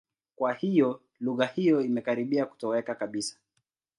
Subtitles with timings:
[0.35, 3.37] Kwa hiyo, lugha hiyo imekaribia kutoweka kabisa.